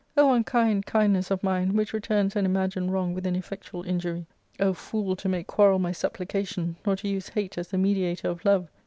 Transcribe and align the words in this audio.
O 0.17 0.33
unkind 0.33 0.87
kindness 0.87 1.29
of 1.29 1.43
mine, 1.43 1.75
which 1.75 1.93
returns 1.93 2.35
an 2.35 2.43
imagined 2.43 2.91
wrong 2.91 3.13
with 3.13 3.27
an 3.27 3.35
effectual 3.35 3.83
injury! 3.83 4.25
O 4.59 4.73
fool 4.73 5.15
to 5.15 5.29
make 5.29 5.45
quarrel 5.45 5.77
my 5.77 5.91
supplication, 5.91 6.75
or 6.87 6.95
to 6.95 7.07
use 7.07 7.29
hate 7.29 7.55
as 7.55 7.67
the 7.67 7.77
mediator 7.77 8.27
of 8.29 8.43
love 8.43 8.67